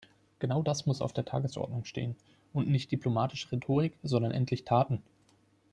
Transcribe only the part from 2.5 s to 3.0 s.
und nicht